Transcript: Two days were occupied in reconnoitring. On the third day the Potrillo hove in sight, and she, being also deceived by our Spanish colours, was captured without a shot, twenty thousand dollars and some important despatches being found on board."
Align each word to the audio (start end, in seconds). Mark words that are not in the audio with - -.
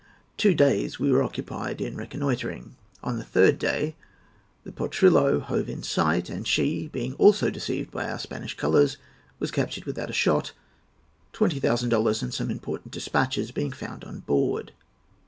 Two 0.35 0.55
days 0.55 0.99
were 0.99 1.21
occupied 1.21 1.79
in 1.79 1.95
reconnoitring. 1.95 2.75
On 3.03 3.19
the 3.19 3.23
third 3.23 3.59
day 3.59 3.95
the 4.63 4.71
Potrillo 4.71 5.39
hove 5.39 5.69
in 5.69 5.83
sight, 5.83 6.27
and 6.27 6.47
she, 6.47 6.87
being 6.87 7.13
also 7.19 7.51
deceived 7.51 7.91
by 7.91 8.09
our 8.09 8.17
Spanish 8.17 8.57
colours, 8.57 8.97
was 9.37 9.51
captured 9.51 9.85
without 9.85 10.09
a 10.09 10.11
shot, 10.13 10.53
twenty 11.33 11.59
thousand 11.59 11.89
dollars 11.89 12.23
and 12.23 12.33
some 12.33 12.49
important 12.49 12.91
despatches 12.91 13.51
being 13.51 13.71
found 13.73 14.03
on 14.03 14.21
board." 14.21 14.71